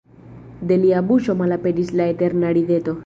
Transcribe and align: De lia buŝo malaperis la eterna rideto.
De 0.71 0.77
lia 0.85 1.03
buŝo 1.11 1.35
malaperis 1.43 1.93
la 2.01 2.09
eterna 2.15 2.55
rideto. 2.61 2.97